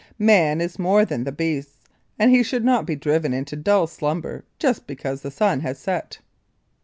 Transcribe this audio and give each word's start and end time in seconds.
Man 0.17 0.61
is 0.61 0.79
more 0.79 1.05
than 1.05 1.25
the 1.25 1.31
beasts, 1.31 1.87
and 2.17 2.31
he 2.31 2.41
should 2.41 2.65
not 2.65 2.87
be 2.87 2.95
driven 2.95 3.35
into 3.35 3.55
dull 3.55 3.85
slumber 3.85 4.43
just 4.57 4.87
because 4.87 5.21
the 5.21 5.29
sun 5.29 5.59
has 5.59 5.77
set. 5.77 6.17